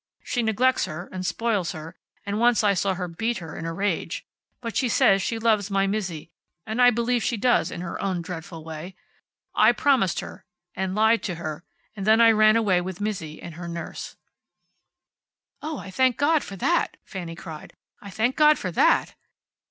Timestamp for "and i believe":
6.65-7.23